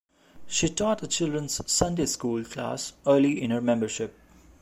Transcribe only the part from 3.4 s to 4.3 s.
her membership.